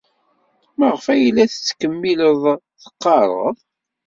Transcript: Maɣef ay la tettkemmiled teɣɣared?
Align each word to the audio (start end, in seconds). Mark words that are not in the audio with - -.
Maɣef 0.77 1.05
ay 1.13 1.25
la 1.35 1.45
tettkemmiled 1.51 2.43
teɣɣared? 3.01 3.57